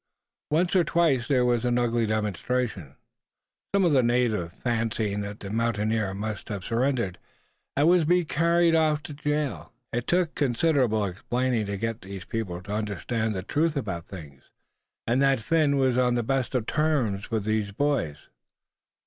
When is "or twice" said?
0.75-1.27